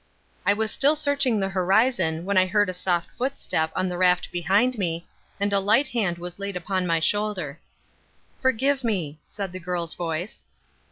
[0.47, 4.31] I was still searching the horizon when I heard a soft footstep on the raft
[4.31, 5.05] behind me,
[5.39, 7.59] and a light hand was laid upon my shoulder.
[8.41, 10.45] "Forgive me," said the girl's voice.